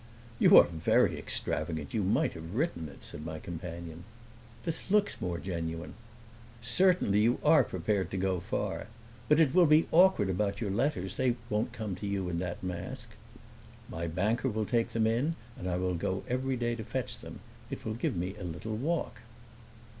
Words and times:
"You 0.39 0.57
are 0.57 0.63
very 0.65 1.19
extravagant; 1.19 1.93
you 1.93 2.01
might 2.01 2.33
have 2.33 2.55
written 2.55 2.89
it," 2.89 3.03
said 3.03 3.23
my 3.23 3.37
companion. 3.37 4.03
"This 4.65 4.89
looks 4.89 5.21
more 5.21 5.37
genuine." 5.37 5.93
"Certainly, 6.59 7.19
you 7.19 7.39
are 7.43 7.63
prepared 7.63 8.09
to 8.09 8.17
go 8.17 8.39
far! 8.39 8.87
But 9.29 9.39
it 9.39 9.53
will 9.53 9.67
be 9.67 9.87
awkward 9.91 10.27
about 10.27 10.59
your 10.59 10.71
letters; 10.71 11.17
they 11.17 11.35
won't 11.51 11.71
come 11.71 11.93
to 11.97 12.07
you 12.07 12.29
in 12.29 12.39
that 12.39 12.63
mask." 12.63 13.09
"My 13.89 14.07
banker 14.07 14.49
will 14.49 14.65
take 14.65 14.89
them 14.89 15.05
in, 15.05 15.35
and 15.55 15.67
I 15.69 15.77
will 15.77 15.93
go 15.93 16.23
every 16.27 16.57
day 16.57 16.73
to 16.77 16.83
fetch 16.83 17.19
them. 17.19 17.39
It 17.69 17.85
will 17.85 17.93
give 17.93 18.15
me 18.15 18.35
a 18.37 18.43
little 18.43 18.75
walk." 18.75 19.21